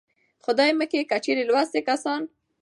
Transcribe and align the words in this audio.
خدايه 0.43 0.73
مکې 0.79 1.01
که 1.09 1.17
چېرې 1.25 1.43
لوستي 1.49 1.81
کسان 1.87 2.21